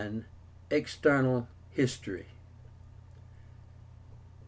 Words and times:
EXTERNAL 0.71 1.47
HISTORY. 1.75 2.25